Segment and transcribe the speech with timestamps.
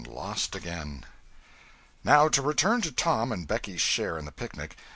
[0.03, 1.03] CHAPTER XXXI
[2.03, 4.75] NOW to return to Tom and Becky's share in the picnic.